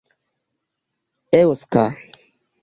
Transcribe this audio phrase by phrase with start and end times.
[1.39, 1.85] eŭska